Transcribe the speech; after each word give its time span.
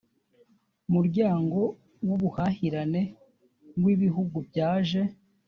muryango 0.93 1.59
w 2.07 2.09
ubuhahirane 2.15 3.01
bw 3.77 3.85
ibihugu 3.93 4.37
byaje 4.47 5.01